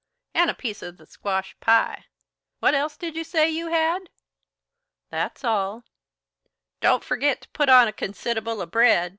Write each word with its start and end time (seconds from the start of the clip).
And 0.33 0.49
a 0.49 0.55
piece 0.55 0.81
of 0.81 0.97
the 0.97 1.05
squash 1.05 1.55
pie. 1.59 2.05
What 2.59 2.73
else 2.73 2.97
did 2.97 3.15
you 3.15 3.23
say 3.23 3.51
you 3.51 3.67
had?" 3.67 4.09
"That's 5.11 5.43
all." 5.43 5.83
"Don't 6.79 7.03
forgit 7.03 7.41
to 7.41 7.49
put 7.49 7.69
on 7.69 7.85
consid'able 7.93 8.63
of 8.63 8.71
bread. 8.71 9.09